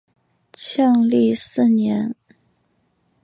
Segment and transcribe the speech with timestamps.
[0.51, 2.15] 庆历四年。